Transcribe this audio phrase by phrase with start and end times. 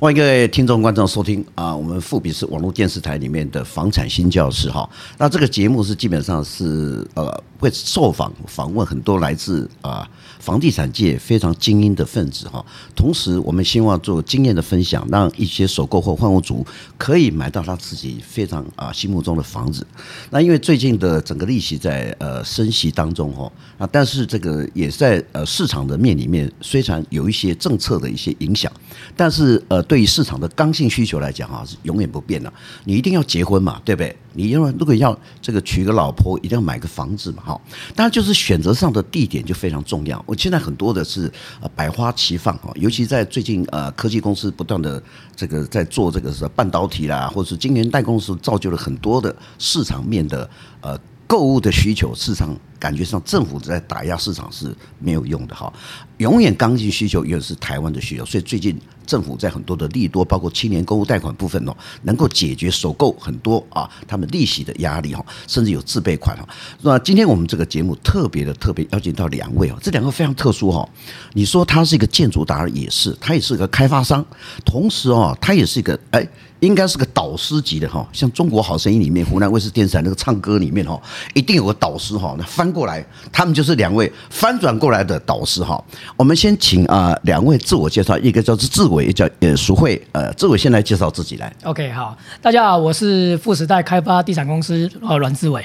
[0.00, 4.88] 欢迎各位听众观众收听啊，我们富比是网络电视台里面的房产新教室哈。
[5.18, 10.08] 那这个节目是基本上是呃会受访访问很多来自啊
[10.38, 12.64] 房地产界非常精英的分子哈。
[12.94, 16.64] 同时，我们希望做经验的分享，让一些首购或换屋族
[16.96, 19.84] 可以买到他自己非常啊心目中的房子。
[20.30, 28.72] 那因为最近的整个利息在呃升息当中哈啊，但是这个也在呃市场的面里面，虽然有一些政策的一些影响，
[29.16, 29.82] 但是呃。
[29.88, 32.52] 对于市场的刚性需求来讲啊，是永远不变的。
[32.84, 34.14] 你一定要结婚嘛，对不对？
[34.34, 37.60] 你因为如果要这个娶个老婆，一定要买个房子嘛，好。
[37.96, 40.22] 当然，就是选择上的地点就非常重要。
[40.26, 45.02] 我现在很多的是呃百花齐放啊，尤其在最近呃科技公司不断的
[45.34, 50.48] 这个在做这个是半导体啦，或者是今年代工，是造就了很多的市场面的
[50.82, 52.14] 呃购物的需求。
[52.14, 55.72] 市场感觉上政府在打压市场是没有用的哈。
[56.18, 58.78] 永远刚性需求永远是台湾的需求，所以最近。
[59.08, 66.46] 政府在很多的利多，包括青年购物贷款部分哦，能够解决首购很多啊，他们利息的压力哈，甚至有自备款哈。
[66.82, 70.86] 那今天我们这个节目特别的特别邀请到两位啊，这两个非常特殊哈。
[71.32, 74.22] 你说他是一个建筑达人，也是，他也是个开发商，
[74.62, 76.28] 同时哦，他也是一个哎。
[76.60, 81.00] 应该是个导师级的哈，像《中国好声音》里面湖南卫视电视台那个唱歌里面哈，
[81.32, 82.34] 一定有个导师哈。
[82.36, 85.82] 那翻过来，他们就是两位翻转过来的导师哈。
[86.16, 90.00] 我们先请啊两位自我介绍，一个叫做志伟，一个叫呃淑慧。
[90.12, 91.52] 呃，志伟先来介绍自己来。
[91.64, 95.64] OK，好，大家好，我是富时代开发地产公司呃阮志伟。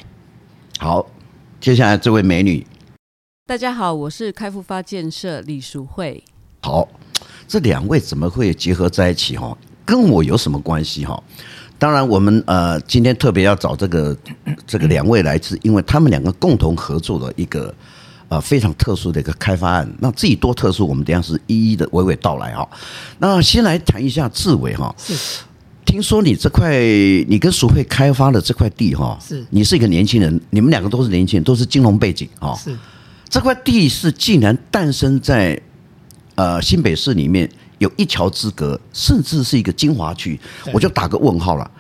[0.80, 1.06] 好，
[1.59, 2.66] 接下来这位美女。
[3.46, 6.24] 大家好，我是开复发建设李淑慧。
[6.62, 6.88] 好，
[7.48, 9.58] 这两位怎么会结合在一起哈？
[9.86, 11.22] 跟我有什么关系哈？
[11.84, 14.17] 当然，我们呃今天特别要找这个
[14.66, 17.75] 这个两位来自，因为他们两个共同合作的一个
[18.30, 19.94] 呃非常特殊的一个开发案。
[20.00, 22.66] 那至于多特殊，我们等下是一一的娓娓道来哈。
[23.20, 25.13] 那先来谈一下志伟哈，是
[25.84, 26.72] 听说你这块
[27.28, 32.56] 你跟淑慧开发的这块地哈，是你是一个年轻人，你们两个都是年轻人，都是金融背景啊。
[32.56, 32.74] 是
[33.28, 35.62] 这块地是竟然诞生在
[36.35, 37.50] 呃新北市里面。
[37.79, 40.39] 有一桥之隔，甚至是一个精华区，
[40.73, 41.72] 我就打个问号了。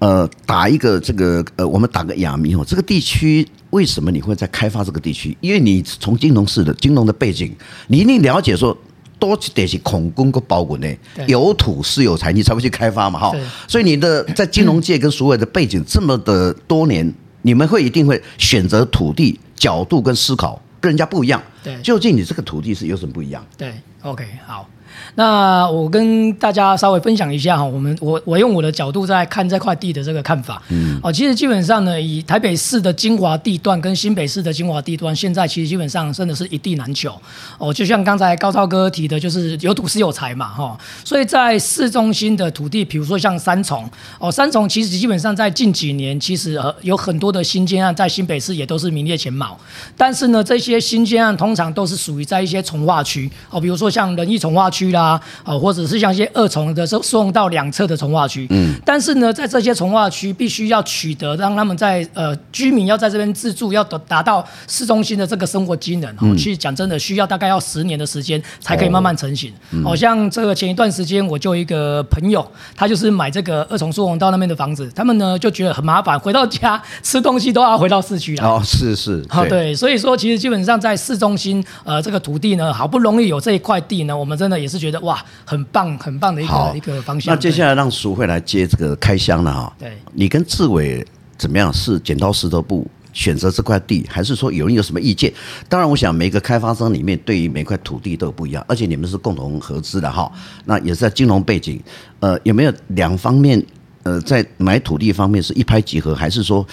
[0.00, 2.64] 呃，打一个这个呃，我们打个哑谜哦。
[2.64, 5.36] 这个地区为什么你会在开发这个地区？
[5.40, 7.52] 因为你从金融市的金融的背景，
[7.88, 8.78] 你一定了解说，
[9.18, 10.86] 多得是恐攻个包裹呢，
[11.26, 13.32] 有土是有财，你才会去开发嘛哈。
[13.66, 17.12] 所以你的在金融界跟所有的背景这么的多年，
[17.42, 21.42] 你们会一定会选择土地角度跟思考跟人家不一样。
[21.64, 23.44] 对，究竟你这个土地是有什么不一样？
[23.56, 24.68] 对，OK，好。
[25.14, 30.62] 那我跟大家稍微分享一下哈，我们我我用我的角度在看这块地的这个看法。
[30.68, 37.12] 嗯，哦，其实基本上呢，以台北市的精华地段跟新北市的精华地段，现在其实基本上真的是一地难求。
[37.58, 40.78] 哦，就像刚才高超哥提的，就是有土是有财嘛，哈。
[41.04, 43.88] 所以在市中心的土地，比如说像三重，
[44.18, 49.58] 哦，三重其实基本上在近几年，其实呃有很多的新建案在新北市也都是名列前茅。
[49.96, 54.77] 但是呢，这些新建案通常都是属于在一些从化区，哦，比如说像仁义从化区。
[54.78, 69.52] 区啦，啊，或者是像一些二重的送送到两侧的从化区，嗯，但是呢，在这些从化区必须要取得让他们在呃居民要在这边自住，要达达到市中心的这个生活机能，哦，其实讲真的，需要大概要十年的时间才可以慢慢成型。
[69.82, 72.46] 好像这个前一段时间，我就一个朋友，
[72.76, 78.46] 他就是买这个二重疏洪道那边的房子，他们呢就觉得很麻烦，回到家吃东西都要回到市区来。
[78.46, 84.78] 哦，是是，好对，所以说其实基本上在市中心，呃，这个土地呢，好不容易有这一块地呢，我们真的也是。
[84.78, 87.34] 觉得哇，很棒，很棒的一个一个方向。
[87.34, 89.76] 那接下来让淑慧来接这个开箱了哈。
[89.76, 91.04] 对，你跟志伟
[91.36, 91.72] 怎么样？
[91.72, 95.32] 是剪刀石头布选择这块地，还是说有人有什么意见？
[95.68, 100.30] 当然，我想每个开发商里面对于每块土地都有不一样，而且你们是共同合资的哈。
[100.64, 101.82] 那也是在金融背景，
[102.20, 103.60] 呃，有没有两方面？
[104.08, 106.66] 呃，在买土地方面是一拍即合，还是说，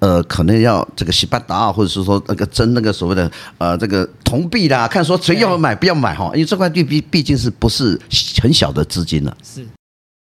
[0.00, 6.32] 呃，可能要这个洗八达，或者是说那个争那个所谓的呃这个铜币啦，看说谁要买不要买哈？
[6.34, 7.96] 因为这块地毕毕竟是不是
[8.42, 9.36] 很小的资金了。
[9.44, 9.64] 是，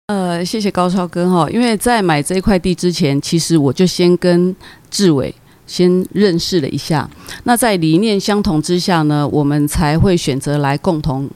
[0.08, 4.54] 呃，谢谢高超哥哈，因为在买这块地之前，其实我就先跟
[4.90, 5.32] 志伟
[5.68, 7.08] 先认识了一下，
[7.44, 11.30] 那在理念相同之下呢，我们才会选择来共同。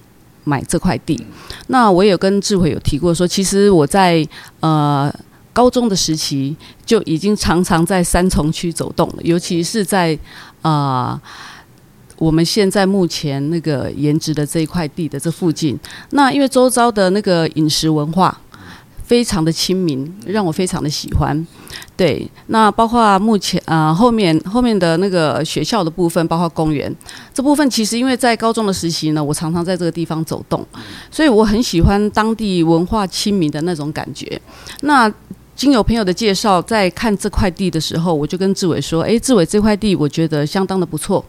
[0.44, 1.18] 买这块地，
[1.66, 4.26] 那我也有跟志慧有提过说，其实我在
[4.60, 5.12] 呃
[5.52, 6.54] 高中的时期
[6.84, 10.18] 就已经常常在三重区走动了，尤其是在
[10.62, 11.20] 啊、
[12.16, 15.78] 我们现在目前那个颜值的这一块地的这附近。
[16.10, 18.40] 那因为周遭的那个饮食文化
[19.04, 21.46] 非常的亲民，让我非常的喜欢。
[21.96, 26.92] 对，那包括目前啊、呃、后面后面的那个学校的部分，包括公园
[27.32, 30.66] 这部分，其实因为在高中的时期呢，我常常在这个地方走动，
[31.10, 34.40] 所以我很喜欢当地文化亲民的那种感觉。
[34.80, 35.12] 那
[35.54, 41.24] 经有朋友的介绍，在看这块地的时候，我就跟志伟说：“哎，志伟，这块地我觉得相当的不错，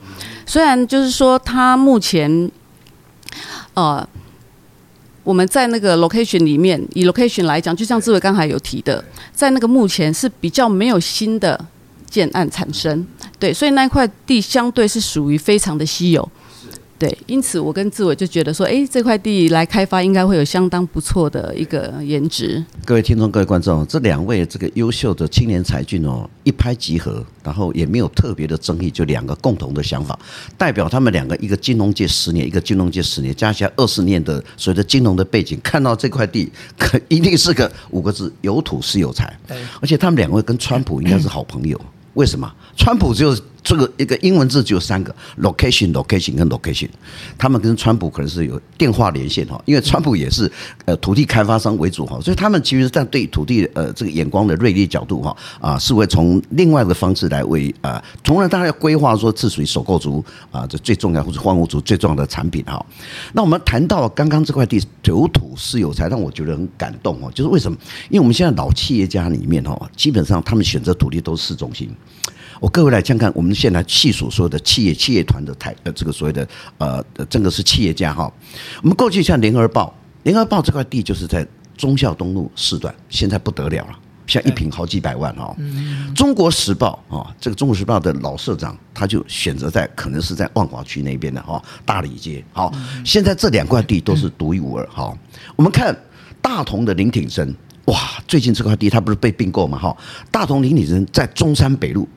[0.48, 2.50] 虽然就是说他目前，
[3.76, 4.08] 呃。”
[5.26, 11.60] 我们在那个 location 里面，以 location 来讲，就像志伟刚才有提的，在那个目前是比较没有新的
[12.08, 13.06] 建案产生，
[13.40, 16.30] 对，所以那块地相对是属于非常的稀有。
[16.98, 22.64] 对，因此我跟志伟就觉得说，哎，这块地来开发应该会有相当不错的一个颜值。
[22.86, 30.18] 各位听众、各位观众，这两位这个优秀的青年才俊哦，一拍即合，然后也没有特别的争议，就两个共同的想法，
[30.58, 36.50] 代表他们两个一个金融界十年，一个金融界十年，加起来二十年的所谓的金融的背景，看到这块地，
[36.80, 39.38] 可一定是个五个字：有土是有财。
[39.82, 41.78] 而且他们两位跟川普应该是好朋友。
[42.14, 42.50] 为什么？
[42.78, 43.42] 川普就是。
[43.66, 46.88] 这个一个英文字只有三个：location、location 跟 location。
[47.36, 50.50] 他们跟川普可能是有电话连线哈，因为川普也是
[50.86, 62.86] 呃土地开发商为主哈，所以他们其实在对土地呃这个眼光的锐利角度哈啊，是会从另外的方式来为啊，从而大家要规划说这属于首购族啊，这最重要或者换屋族最重要的产品哈。
[63.34, 67.76] 那我们谈到刚刚这块地有土是有财，让我觉得很感动哦，就是为什么？
[68.10, 71.90] 因为我们现在老企业家里面哈，基本上他们选择土地都是市中心。
[72.62, 76.48] 我各位来看看，我们现在细数所有的企业企业团的台呃，这个所谓的
[76.78, 78.32] 呃，这个是企业家哈。
[78.82, 79.92] 我们过去像联合报，
[80.24, 81.48] 联合报这块地就是在
[81.78, 85.56] 忠孝东路四段，现在不得了了，像一坪好几百万哈。
[86.16, 92.44] 中国时报啊，这个中国时报的老社长他就选择在可能是在万华区那边的哈，大理街。
[92.54, 92.74] 好，
[93.04, 95.18] 现在这两块地都是独一无二哈。
[95.56, 95.96] 我们看
[96.42, 97.54] 大同的林挺生，
[97.86, 99.96] 哇，最近这块地它不是被并购嘛哈？
[100.32, 102.08] 大同林挺生在中山北路。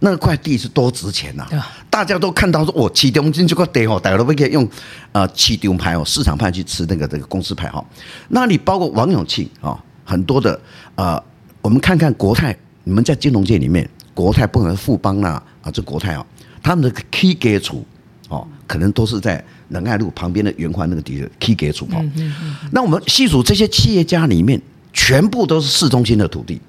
[0.00, 1.46] 那块地是多值钱呐！
[1.88, 4.68] 大家都看到说，我启中金这块地哦，大家都可以用
[5.12, 7.84] 呃启东牌哦，市场派去吃那个这个公司牌哈。
[8.28, 10.58] 那你包括王永庆啊，很多的
[10.94, 11.22] 呃，
[11.60, 16.26] 我们看看国泰，你们在金融界里面，国泰不可能富邦啦啊，这国泰啊，
[16.62, 17.82] 他们的 key gate
[18.28, 22.04] 哦，可能都是在仁爱路旁边的圆环那个地方 key gate 哦。
[22.70, 24.60] 那我们细数这些企业家里面，
[24.92, 26.60] 全部都是市中心的土地。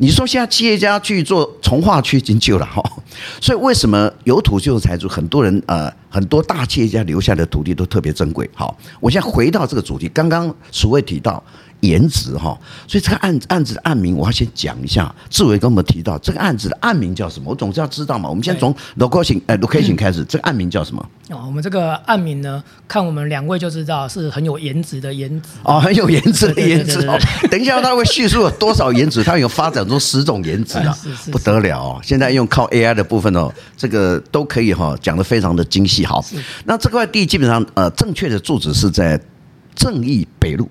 [0.00, 2.82] 你说现在企业家去做从化区已经旧了哈，
[3.42, 5.08] 所以为什么有土就有财主？
[5.08, 8.48] 很多人呃，很多大企业家留下的土地都特别珍贵。
[8.54, 11.42] 好，我现在回到这个主题，刚刚所谓提到。
[11.80, 15.14] 颜值哈，所以这个案案子的案名我要先讲一下。
[15.30, 17.50] 志伟跟我们提到这个案子的案名叫什么？
[17.50, 18.28] 我总是要知道嘛。
[18.28, 21.08] 我们先从 location 呃 location 开始，这个案名叫什么？
[21.30, 27.18] 哦，我们这个案名呢，看我们两位就知道是很有颜值的颜值哦，很有颜值的颜值哦。
[27.50, 30.96] 等一下他会叙述有多少颜值，他有发展出十种颜值啊，
[31.30, 32.00] 不得了哦。
[32.02, 36.04] 现在用靠 AI 的部分哦，这个都可以哈讲的非常的精细。
[36.04, 36.24] 好，
[36.64, 39.20] 那这块地基本上呃正确的住址是在
[39.76, 40.68] 正义北路。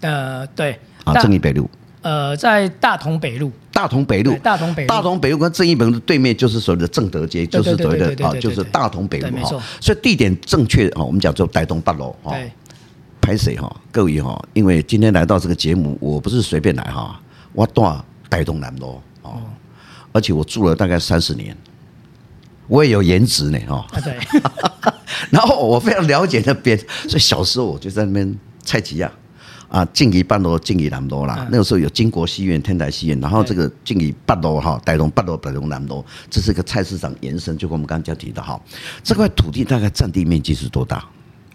[0.00, 1.68] 呃，对啊，正义北路，
[2.02, 9.62] 呃，在大同北路，大同北路，大同北路，大同北路跟正义北路对面就是所谓的正德街，就是所谓的啊，就是大同北路哈。
[9.80, 12.36] 所以地点正确哈，我们讲做台东八楼哈。
[13.20, 13.70] 拍谁哈？
[13.92, 17.20] 各位哈，因为今天来到这个节目，我不是随便来哈，
[17.52, 17.84] 我住
[18.30, 19.42] 台东南路哦，
[20.12, 21.54] 而且我住了大概三十年，
[22.68, 23.86] 我也有颜值呢哈。
[24.02, 24.16] 对，
[25.28, 29.10] 然后我非常了解那边，所以小时候我就在那边菜市仔。
[29.68, 31.46] 啊，静宜八楼、静宜南楼啦。
[31.50, 37.56] 那个时候有金国戏院、天台戏院，然后这个静宜八楼哈，大龙八楼、大龙南楼，这是个菜市场延伸。
[37.58, 38.60] 就跟我们刚刚提到哈，
[39.02, 41.04] 这块土地大概占地面积是多大？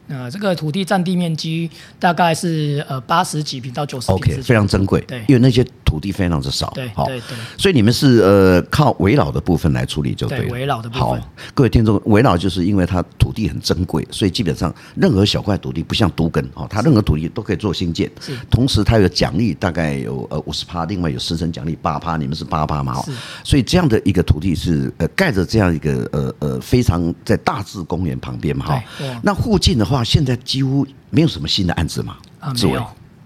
[0.09, 4.99] 呃，这个土地占地面积大概是呃八十几平到九十平，OK，非常珍贵。
[5.07, 6.71] 对，因为那些土地非常之少。
[6.73, 7.37] 对，好，对对。
[7.55, 10.43] 所以你们是呃靠围老的部分来处理就对了。
[10.45, 11.03] 对，危老的部分。
[11.03, 11.17] 好，
[11.53, 18.11] 各位听众，围老就是因为它土地很珍贵，所以基本上任何小块土地不像独根哦，它任何土地都可以做新建。
[18.19, 18.35] 是。
[18.49, 23.01] 同时它有奖励，大概有呃五十趴，另外有十成奖励八趴，你们是八趴嘛？
[23.03, 23.11] 是。
[23.45, 28.83] 所以这样的一个土地是呃盖着这样一个呃呃非常在大智公园旁边嘛哈。
[29.21, 29.93] 那附近的话。
[29.93, 32.17] 哇，现在几乎没有什么新的案子嘛？
[32.39, 32.83] 啊，没有，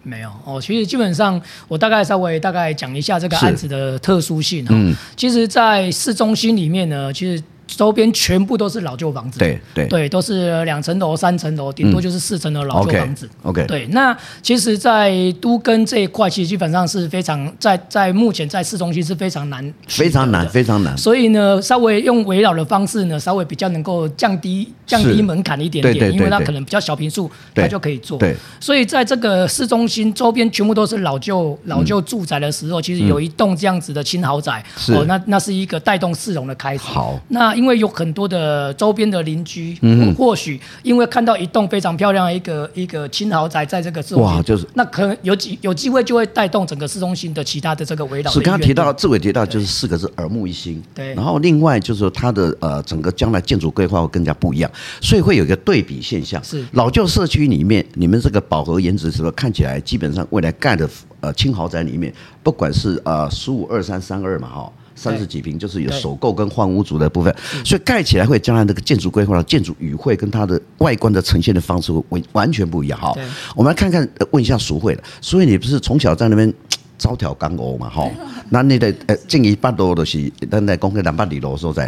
[0.07, 0.59] 没有哦。
[0.61, 4.65] 其实基本上，我大概稍微大概讲一下这个案子的特殊性。
[4.69, 13.25] 嗯，其实，在市中心里面呢，其实周边全部都是老旧房子，对对对，都是两层楼、三层楼，顶多就是四层楼老旧房子。
[13.43, 13.87] 嗯、OK，, okay 对。
[13.87, 20.97] 那其实，在都更这一块，其实基本上是非常在在目前在市中心是非常难，非常难，非常难。
[20.97, 28.17] 所以呢，稍微用围绕的方式呢，稍微比较能够降低降低门槛一点点，对对对对，因为它可能比较小平数，它就可以做。
[28.17, 28.35] 对。
[28.59, 36.83] 所以在这个市中心周边全部都是老旧老旧住宅的时候，嗯、其实有一栋这样子的新豪宅，是哦，那那是一个带动市容的开始。
[36.83, 37.19] 好。
[37.29, 38.37] 那因为有很多的。
[38.47, 48.31] 呃，周边的邻居，嗯，或许因为看到一栋非常漂亮的一个一个轻豪宅在这个市中心，哇，就是那可能有机有机会就会带动整个市中心的其他的这个围绕。
[48.31, 51.13] 是刚刚提到志伟提到就是四个字耳目一新，对。
[51.15, 54.71] 然后另外就是说它的呃整个将来建筑规划会更加不一样，
[55.01, 56.41] 所以会有一个对比现象。
[56.43, 60.87] 是老旧社区里面，你们这个饱和颜值是说看起来基本上未来盖的
[61.19, 64.71] 呃轻豪宅里面，不管是呃十五二三三二嘛哈。
[64.97, 72.99] 三十几平就是有首购跟换屋族的部分，所以盖起来会将来那个建筑规划建筑语汇跟它的外观的呈现的方式会完完全不一样。
[72.99, 73.15] 哈，
[73.55, 76.51] 我们来看看，问一下俗慧了，所以你不是从小在那边
[76.97, 77.87] 招条钢欧嘛？
[77.87, 78.09] 哈，
[78.49, 81.87] 那你的呃建议八多的是，咱在公开两百里楼时候再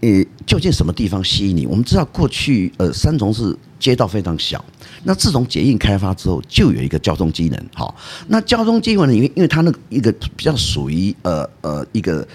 [0.00, 0.08] 好。
[0.08, 1.66] 呃，究竟什么地方吸引你？
[1.66, 4.64] 我们知道过去呃三重是街道非常小，
[5.02, 7.60] 那自从捷运开发之后，就有一个交通机能。
[7.74, 7.94] 好，
[8.28, 12.26] 那交通机能因为因为它那一个比较属于呃呃一个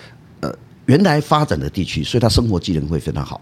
[0.42, 0.54] 呃
[0.86, 3.40] 原来发展的地区，所以它生活机能会非常好。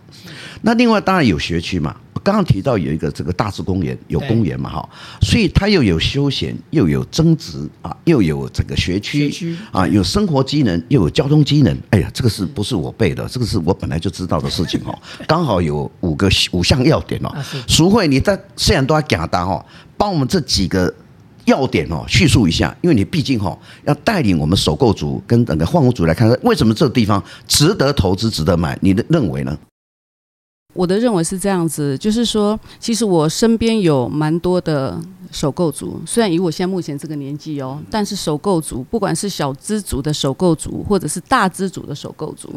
[0.62, 1.96] 那另外当然有学区嘛。
[2.24, 4.90] 刚刚提到有一个这个大智公园，有公园嘛哈，
[5.22, 11.76] 所以它又有休闲，又有增值啊，又有这个学区啊，有生活机能，又有交通机能。
[11.90, 13.28] 哎呀，这个是不是我背的？
[13.28, 14.98] 这个是我本来就知道的事情哦。
[15.28, 17.34] 刚好有五个五项要点哦。
[17.68, 19.66] 淑慧，你在虽然都要讲到哈，
[19.98, 20.94] 帮我们这几个
[21.46, 28.78] 要点哦叙述一下，因为你毕竟哈要带领我们首购族跟整个换屋族来看，为什么这个地方值得投资、值得买？
[28.82, 29.58] 你的认为呢？
[30.74, 34.98] 我的认为是这样子，就是说，其实我身边有蛮多的
[35.32, 42.50] 首购族，虽然以我现在目前这个年纪哦，但是首购族，不管是小资族的首购族，或者是大资族的首购族，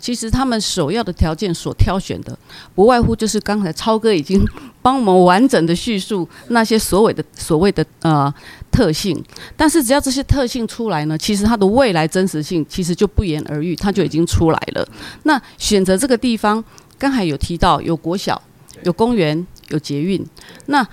[0.00, 2.36] 其实他们首要的条件所挑选的，
[2.74, 4.44] 不外乎就是刚才超哥已经
[4.82, 8.32] 帮我们完整的叙述那些所谓的所谓的呃
[8.72, 9.22] 特性，
[9.56, 14.88] 但是只要这些特性出来呢，其实它的未来真实性其实就不言而喻，它就已经出来了。
[15.22, 16.64] 那选择这个地方。
[17.00, 18.40] 刚才有提到有国小、
[18.84, 20.22] 有公园、有捷运，
[20.66, 20.86] 那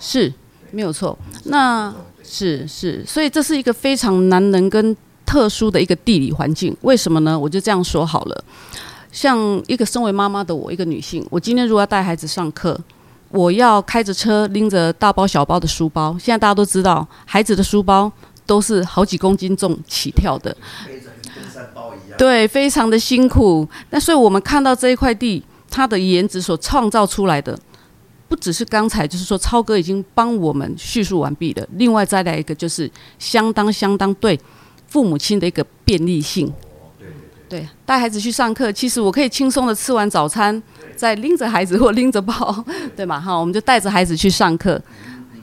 [0.00, 0.32] 是
[0.72, 1.16] 没有错。
[1.44, 6.76] 那是是，所以这是一个非常难能跟特殊的一个地理环境。
[6.80, 7.38] 为什么呢？
[7.38, 8.44] 我就这样说好了。
[9.12, 9.38] 像
[9.68, 12.76] 一个身为妈妈的我，一个女性，我今天如果要带孩子上课，
[13.28, 16.16] 我要开着车拎着大包小包的书包。
[16.18, 18.10] 现在大家都知道，孩子的书包
[18.44, 20.56] 都是好几公斤重起跳的。
[22.16, 23.68] 对，非常的辛苦。
[23.90, 27.58] 那所以我们看到这一块地，它的颜值所创造出来的，
[28.28, 31.66] 不只是刚才就是说超哥已经帮我们叙述完毕了。
[31.72, 34.38] 另外再来一个，就是相当相当对
[34.86, 36.52] 父母亲的一个便利性。
[37.48, 40.60] 对，带孩子去上课，其实我可以轻松的吃完早餐，
[40.96, 42.64] 再拎着孩子或拎着包，
[42.96, 43.20] 对吗？
[43.20, 44.80] 哈，我们就带着孩子去上课。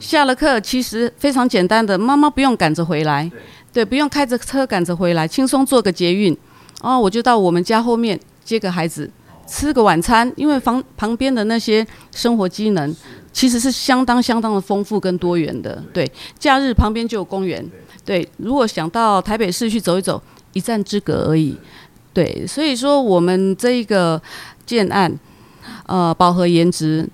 [0.02, 3.30] 下了课，其实非常简单的，妈妈不用赶着回来。
[3.72, 6.36] 对，不用开着车赶着回来，轻松坐个捷运，
[6.80, 9.08] 哦，我就到我们家后面接个孩子，
[9.46, 10.30] 吃个晚餐。
[10.36, 12.94] 因为房旁边的那些生活机能
[13.32, 15.82] 其实是相当相当的丰富跟多元的。
[15.92, 17.64] 对，假日旁边就有公园。
[18.04, 20.20] 对，如果想到台北市去走一走，
[20.52, 21.56] 一站之隔而已。
[22.12, 24.20] 对，所以说我们这一个
[24.66, 25.16] 建案，
[25.86, 27.08] 呃，饱和颜值，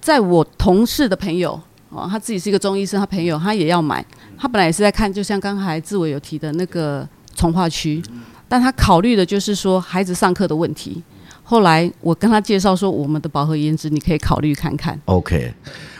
[0.00, 1.58] 在我同事的朋友，
[1.90, 4.04] 哦，他自己是一个中医生，他朋友他也要买。
[4.38, 8.00] 他本来也是在看，就像刚才志伟有提的那个从化区，
[8.48, 11.02] 但他考虑的就是说孩子上课的问题。
[11.42, 14.96] 后来我跟他介绍说，我们的饱和颜值你可以考虑看看。
[15.06, 15.52] OK，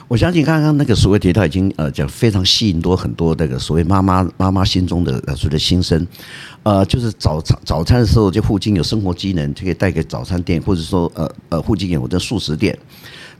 [0.06, 6.06] 我相信刚刚那个所谓提到已经呃讲非常吸引多很多那个所谓妈妈妈妈心中的呃所谓的心声，
[6.62, 12.78] 呃，就是早餐早餐的时候就附近有生活机能，就可以带给早餐店，或者说呃呃附近有的素食店。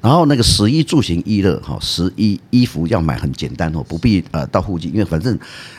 [0.03, 5.39] 然后那个十一住行一乐哈，十一衣服要买很简单哦，不必呃到附近，因为反正，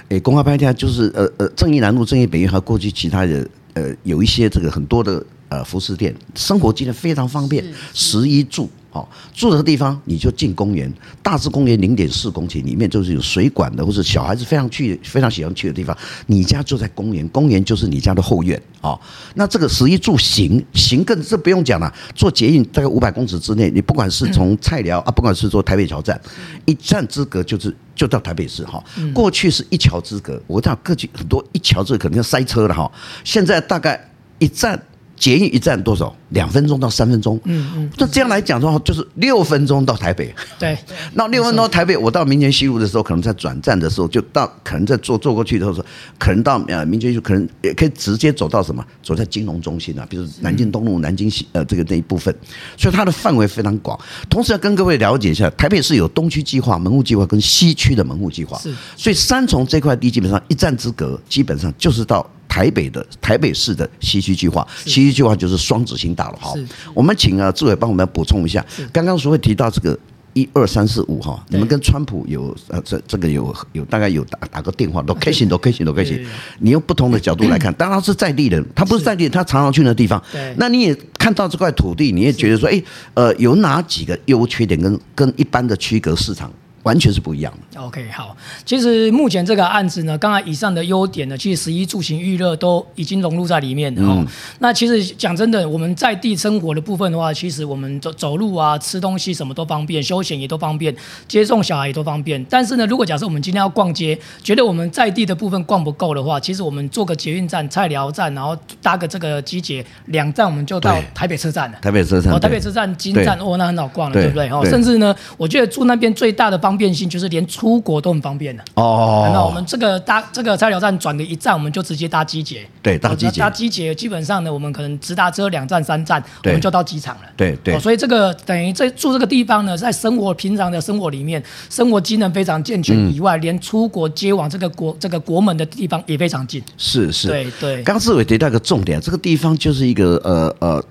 [0.09, 8.69] 诶，公开拍片就是呃呃正义南路、正义北院还过去其他的呃有一些这个很多的呃服饰店，生活机能非常方便，食衣住。
[8.93, 10.91] 好，住的地方你就进公园，
[11.23, 15.97] 大致公园零点四公顷，里面就是有水管的，或者小孩子非常去非常喜欢去的地方。
[16.27, 18.99] 你家就在公园，公园就是你家的后院啊。
[19.35, 26.19] 那这个食衣住行行更这不用讲了，坐捷运大概五百公尺之内，你不管是从菜寮啊，不管是坐台北桥站，
[26.65, 28.83] 一站之隔就是就到台北市哈。
[29.13, 32.91] 过去是一桥之隔，我知道各区很多一桥之隔可能要塞车了哈。
[33.23, 34.77] 现在大概一站。
[35.21, 36.13] 捷运一站多少？
[36.29, 37.39] 两分钟到三分钟。
[37.43, 37.91] 嗯嗯。
[37.97, 40.33] 那这样来讲的话，就是六分钟到台北。
[40.57, 40.75] 对。
[41.13, 45.85] 那六分钟到台北，我到民权西路的时候，可能在转站的时候就到，可能在坐坐过去的时候，
[46.17, 48.83] 可能到呃民权西路，可能也可以直接走到什么？
[49.03, 52.35] 走在金融中心啊，比如南京东路、南京西呃这个那一部分。
[52.75, 53.99] 所以它的范围非常广。
[54.27, 58.57] 同时要跟各位了解一下，台北市有东区计划、门户计划跟西区的门户计划。
[58.57, 58.73] 是。
[58.97, 62.25] 所以三重这块地基本上一站之隔，基本上就是到。
[62.51, 66.37] 台北的台北市的西区计划，西区计划就是双子星大楼。
[66.37, 66.53] 好，
[66.93, 68.63] 我们请啊志伟帮我们补充一下。
[68.91, 69.97] 刚刚所谓提到这个
[70.33, 76.21] 一二三四五哈，你们跟川普有呃这这个有有大概有打打个电话， 都开心都开心都开心。
[76.59, 80.21] 你用不同的角度来看，当然是在地人，他不是在地人，他常常去那地方。
[80.57, 86.51] 那你也看到这块土地，你也觉得说，哎，呃，有哪几个优缺点跟跟一般的区隔市场？
[86.83, 87.79] 完全是不一样的。
[87.79, 88.35] OK，好，
[88.65, 94.01] 其实目前这个案子呢，刚才以上的优点呢，其实食衣住行娱乐都已经融入在里面了。
[94.03, 94.27] 嗯。
[94.59, 100.95] 那其实讲真的，我们在地生活的部分的话，其实我们走走路啊、吃东西什么都方便，休闲也都方便，
[101.27, 102.43] 接送小孩也都方便。
[102.45, 111.77] 但是呢，如果假设我们今天要逛街，觉得我们在地的部分逛不够的话，其实我们坐个捷运站、菜寮站，然后搭个这个机捷，两站我们就到台北车站了。
[111.79, 112.33] 台北车站。
[112.33, 114.49] 哦，台北车站金站哦，那很好逛了，对不对？
[114.49, 116.70] 哦，甚至呢，我觉得住那边最大的方。
[116.71, 119.29] 方便性就是连出国都很方便的哦。
[119.33, 122.65] 那我们这个搭这个菜鸟站转的一站，我们就直接搭机捷。
[122.81, 123.41] 对，搭机捷。
[123.41, 127.23] 搭机捷基本上呢，我们可能直达车两站三站，我们就到机场了。
[127.35, 127.77] 对对。
[127.77, 136.63] 所以这个等于在住这个地方呢，在生活平常的生活里面，生活机能非常健全以外，连出国接往这个国这个国门的地方也非常近。
[136.77, 137.27] 是是。
[137.27, 137.83] 对对。
[137.83, 140.81] 刚志伟提到一个重点，这个地方就是一个呃呃。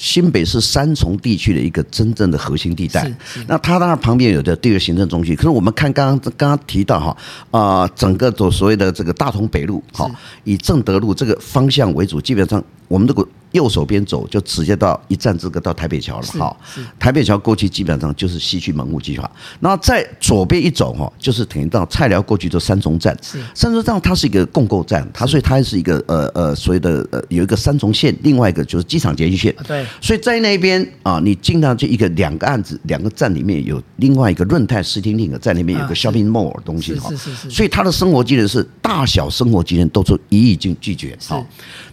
[0.00, 3.12] 新北是三重地区的一个真正的核心地带，
[3.46, 7.16] 那它当然旁边有的第二行政中心，可是我们看刚刚刚刚提到哈
[7.50, 10.10] 啊，整个走所谓的这个大同北路哈，
[10.44, 13.26] 以正德路这个方向为主，基本上我们这个。
[13.52, 16.56] 右手边走就直接到一站之隔到台北桥了哈，
[17.00, 19.28] 台北桥过去基本上就是西区门户计划，
[19.58, 23.12] 然后在左边一走哈，就是等于到菜寮过去就三重站，
[23.52, 37.10] 三重站它是一个共构站，它所以它是一个呃呃所谓的呃有一个三重线，另外一个就是机场捷运线，对，所以在那边啊，你经常就一个两个案子两个站里面有另外一个润泰视听另一个在那边有个 shopping mall 的东西哈，
[37.50, 41.44] 所以它的生活机能是大小生活机能都是一应俱俱全好，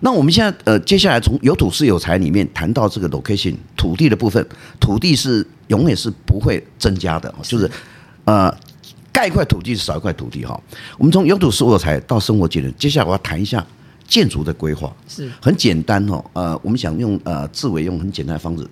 [0.02, 4.44] 那我们现在呃接下来从有土是有财里面谈到这个 location 土地的部分，
[4.80, 7.70] 土地是永远是不会增加的，就是
[8.24, 8.50] 呃
[9.12, 10.58] 盖一块土地是少一块土地哈。
[10.98, 13.64] 我们从有土是有财到生活技能，接下来我要谈一下
[14.08, 16.24] 建筑的规划，是很简单哦。
[16.32, 18.66] 呃，我们想用呃志伟用很简单的方式，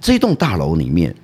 [0.00, 1.14] 这栋大楼里面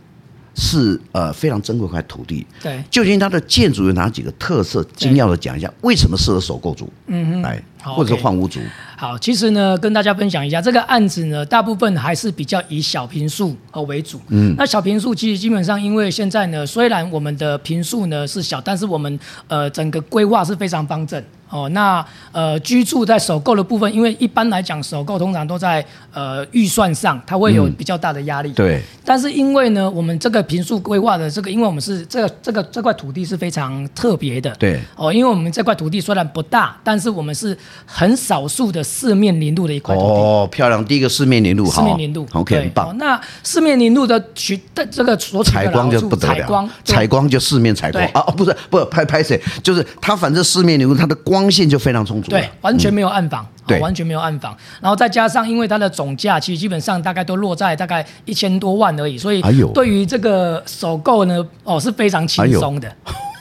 [0.54, 4.87] 是呃非常珍贵块土地，对，究竟它的建筑有哪几个特色？
[4.94, 6.88] 精要的讲一下，为什么适合首购族？
[7.09, 7.61] 嗯哼，来
[7.94, 8.61] 或者是换屋族。
[8.99, 14.18] 好，其实呢，跟大家分享一下这个案子呢，大部分还是比较以小平数呃为主。
[14.29, 21.22] 嗯，那小平数其实基本上，因为现在呢，虽然我们的平数呢是小，但是我们呃整个规划是非常方正。
[21.49, 28.51] 哦，那呃居住在首购的部分，因为一般来讲首购通常都在呃预算上，它会有比较大的压力。
[28.53, 28.83] 对。
[29.05, 34.53] 但是因为呢，我们这个平数规划的这个，因为我们是这个这个这块土地是非常特别的。
[34.59, 34.81] 对。
[34.96, 38.82] 哦，因为我们这块土地虽然不大，但是我们是很少数的。
[38.86, 40.82] 四面临路的一块土地哦，漂亮！
[40.84, 42.96] 第一个四面临路，四面临路，OK，很棒。
[42.98, 48.22] 那四面临路的取的这个所采光就不得了，采光，采光就四面采光啊！
[48.36, 49.38] 不是，不拍拍谁？
[49.62, 54.56] 就是它，反正四面临路，它的光线就非常充足，对，完全没有暗房，对，完全没有暗房。
[54.80, 59.42] 然后再加上，因为它的总价其实基本上大概都落在大概一千多万而已，所以
[59.74, 62.90] 对于这个首购呢，哦是非常轻松的。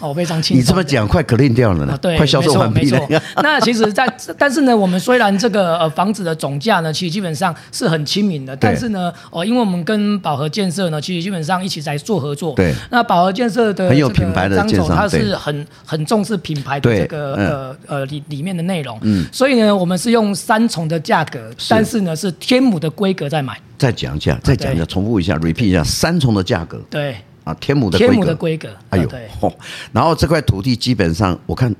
[0.05, 0.61] 哦，非常轻松。
[0.61, 1.93] 你这么讲，快 clean 掉了呢？
[1.93, 2.99] 啊、对，快销售完毕了。
[3.41, 12.53] 那其实在，在但是呢，我们虽然这个呃房子的总价呢，其实基本上是很亲民的，但是呢，哦，因为我们跟宝和建设呢，其实基本上一起在做合作。
[12.55, 12.73] 对。
[12.91, 18.99] 那宝和建设的很有品牌的张总，他是很很重视品牌的这个呃呃里里面的内容。
[19.01, 19.25] 嗯。
[19.31, 23.59] 所以呢，我们是用三重的价格，但是呢是天母的规格在买。
[23.77, 26.79] 再讲一下，再讲一下，重复一下，repeat 一下，三重的价格。
[26.89, 27.15] 对。
[27.45, 29.07] 啊，天母的天母的规格，哎呦，
[29.39, 29.53] 嚯！
[29.93, 31.73] 然后这块土地基本上，我看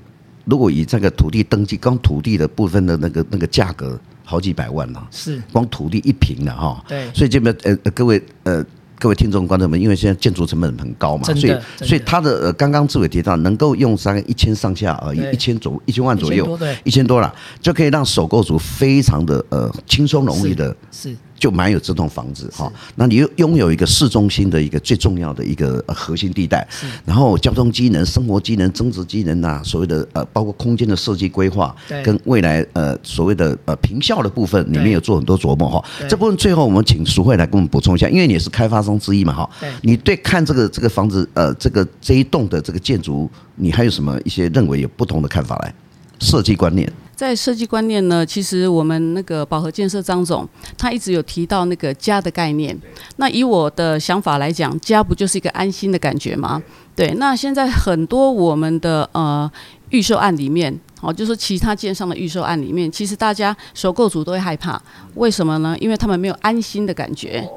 [0.44, 5.02] 如果以这个土地登记，光土地的部分的那个那个价格，好几百万呢。
[5.10, 6.82] 是，光土地一平的哈。
[6.86, 7.10] 对。
[7.12, 8.64] 所以这边呃各位呃
[8.96, 20.74] 各位听众观众们，因为现在建筑成本很高嘛，所以所以他的呃刚刚志伟提到，能够用三个一千上下而已，一千左一千万左右，一千多了，就可以让首购族非常的呃轻松容易的。
[20.92, 21.16] 是。
[21.38, 26.66] 就买有这栋房子哈，那你又拥有一个市中心的一个最重要的一个核心地带，
[27.04, 35.84] 然后交通机能、生活机能、增值机能呐，所谓的呃，包括空间的设计规划，跟未来呃所谓的呃平效的部分，里面有做很多琢磨哈。
[36.08, 39.50] 这部分最后我们请淑惠来给我们补充一下，因为你也是开发商之一嘛哈。
[39.82, 45.74] 你对看这个这个房子呃这个这一栋的这个建筑，你还有什么一些认为有不同的看法来？
[46.18, 46.90] 设计观念。
[47.16, 52.78] 在设计观念呢，其实我们那个宝和建设张总，他一直有提到那个家的概念。
[53.16, 56.62] 那以我的想法来讲，家不就是一个安心的感觉吗？
[56.94, 57.14] 对。
[57.14, 59.50] 那现在很多我们的呃
[59.88, 64.80] 预售案里面，哦，就是其他建商的预售案里面，其实大家首购组都会害怕，
[65.14, 65.74] 为什么呢？
[65.80, 67.48] 因为他们没有安心的感觉。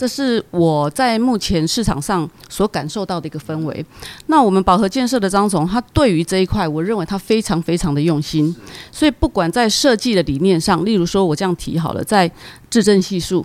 [0.00, 3.84] 这是我在目前市场上所感受到的一个氛围。
[4.28, 8.56] 那我们宝和建设的张总，他对于这一块，我认为他非常非常的用心。
[8.90, 12.30] 所以不管在设计的理念上，例如说我这样提好了，在
[12.70, 13.44] 质证系数，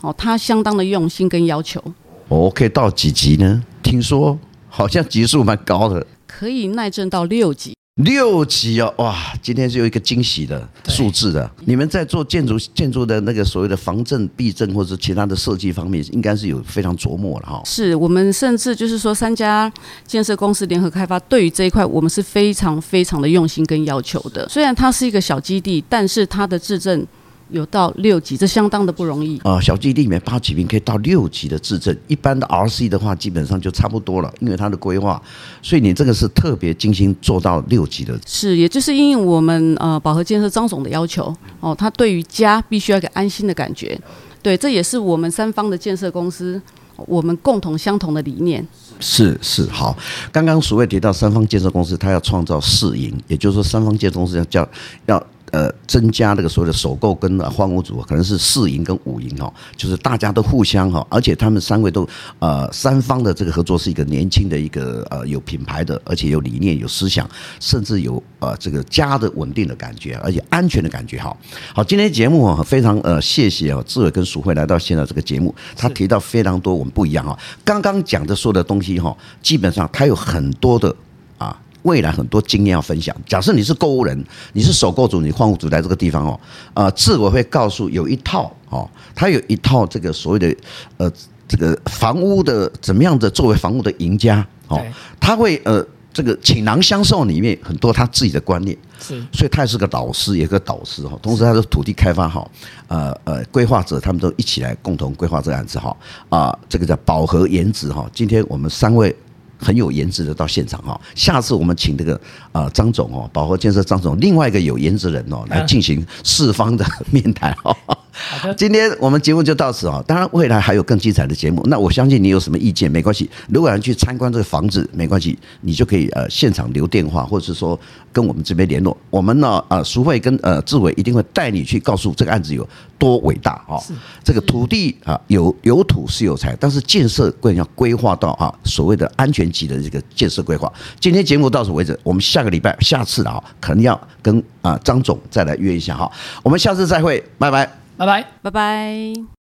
[0.00, 1.80] 哦，他相当的用心跟要求。
[2.26, 3.62] 我可以到几级呢？
[3.80, 4.36] 听说
[4.68, 7.76] 好像级数蛮高的，可以耐震到六级。
[8.04, 9.16] 六级哦，哇！
[9.42, 11.50] 今天是有一个惊喜的数字的。
[11.64, 17.62] 你们在做建筑建筑的那个所谓的防震、避震或者其他的设计方面，应该是有非常琢磨了哈。
[17.64, 19.72] 是我们甚至就是说，三家
[20.06, 24.48] 建设公司联合开发，对于这一块，我们是非常非常的用心跟要求的。
[24.48, 27.06] 虽然它是一个小基地，但是它的制震。
[27.52, 29.60] 有到六级，这相当的不容易啊！
[29.60, 35.22] 小基地里面八级兵可以到六级的质证，一般的 RC 的话基本上就差不多了，因为它的规划，
[35.60, 38.18] 所以你这个是特别精心做到六级的。
[38.26, 44.00] 是，也就是因为我们呃宝和建设张总的要求哦，他对于家必须要一个安心的感觉，
[44.42, 46.60] 对，这也是我们三方的建设公司
[46.96, 48.66] 我们共同相同的理念。
[48.98, 49.96] 是是好，
[50.30, 54.66] 刚刚所谓提到三方建设公司，他要创造市盈，也就是说三方建设公司要叫
[55.06, 55.22] 要。
[55.52, 67.28] 呃，增加这个所谓的首购跟换屋族，可能是四赢跟五赢哦，就是大家都互相哈，而且他们三位都呃三方的这个合作是一个年轻的一个呃有品牌的，而且有理念、有思想，
[67.60, 71.36] 甚至有呃这个家的稳定的感觉，而且安全的感觉哈。
[71.74, 80.96] 好，今天节目啊非常呃谢谢啊志伟跟淑慧来到现在这个节目，他提到非常多我们不一样哈，刚刚讲的所有的东西哈，基本上他有很多的
[81.36, 81.60] 啊。
[81.82, 83.14] 未来很多经验要分享。
[83.26, 86.40] 假设你是购物人，你是首购主，你换屋族来这个地方哦，
[86.74, 90.56] 呃，自我会告诉有一套哦，他有一套这个所谓的
[90.96, 91.12] 呃
[91.48, 94.80] 这个房屋的怎么样的作为房屋的赢家哦，
[95.18, 102.50] 他会呃这个倾囊相授里面很多他自己的观念，是，所以他也是个老师，也是个导师哈，同时他的土地开发好，
[102.86, 105.96] 呃呃规划者，他们都一起来共同规划这个案子哈
[106.28, 109.14] 啊，这个叫饱和颜值哈，今天我们三位。
[109.62, 112.20] 很有颜值的到现场哈，下次我们请这个
[112.50, 117.74] 呃张总哦，保和建设张总，另外一个有颜值人哦，来进行四方的 面谈哈。
[118.12, 121.62] 好的，今天我们节目就到此啊，当然未来还有更精彩的节目。
[121.66, 127.78] 那我相信你有什么意见没关系，如果要去参观这个房子没关系，你就可以呃现场留电话，或者是说
[128.12, 128.96] 跟我们这边联络。
[129.08, 133.80] 我们呢呃淑惠跟呃志伟一定会带你去告诉这个案子有多伟大啊。
[134.22, 140.70] 这个土地啊有有土是有财，但是建设更要规划到啊所谓的安全级的这个建设规划。
[141.00, 146.10] 今天节目到此为止，我们下个礼拜下次啊可能要跟啊张总再来约一下哈。
[146.42, 147.81] 我们下次再会，拜拜。
[148.04, 149.41] 拜拜，拜拜。